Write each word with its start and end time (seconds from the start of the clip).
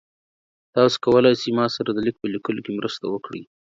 تاسو 0.75 0.95
کولی 1.05 1.31
شئ 1.41 1.51
ما 1.57 1.65
سره 1.75 1.89
د 1.93 1.97
لیک 2.05 2.15
په 2.19 2.27
لیکلو 2.33 2.63
کې 2.65 2.71
مرسته 2.79 3.05
وکړئ؟ 3.09 3.41